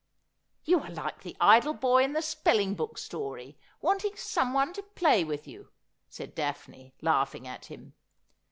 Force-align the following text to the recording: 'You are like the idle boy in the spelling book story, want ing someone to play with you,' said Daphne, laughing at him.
'You 0.65 0.79
are 0.81 0.89
like 0.89 1.21
the 1.21 1.37
idle 1.39 1.75
boy 1.75 2.03
in 2.03 2.13
the 2.13 2.23
spelling 2.23 2.73
book 2.73 2.97
story, 2.97 3.59
want 3.81 4.03
ing 4.03 4.15
someone 4.15 4.73
to 4.73 4.81
play 4.81 5.23
with 5.23 5.47
you,' 5.47 5.69
said 6.09 6.33
Daphne, 6.33 6.95
laughing 7.03 7.47
at 7.47 7.65
him. 7.65 7.93